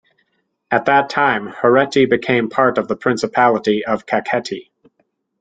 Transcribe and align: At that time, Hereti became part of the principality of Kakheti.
At 0.71 0.85
that 0.85 1.11
time, 1.11 1.45
Hereti 1.49 2.09
became 2.09 2.49
part 2.49 2.79
of 2.79 2.87
the 2.87 2.95
principality 2.95 3.85
of 3.85 4.07
Kakheti. 4.07 4.71